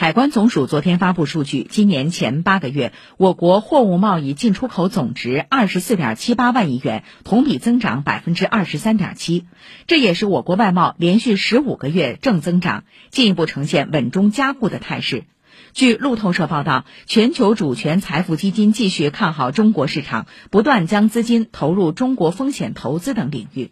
[0.00, 9.44] 海关总署昨天发布数据今年前八个月我国货物贸易进出口总值二十四点七八万亿元同比增长百分之二十三点七。
[9.86, 15.24] 这也是我国外贸连续十五个月正增长进一步呈现稳中加固的态势。
[15.74, 23.70] 据路透社报道全球主权财富基金继续看好中国市场不断将资金投入中国风险投资等领域。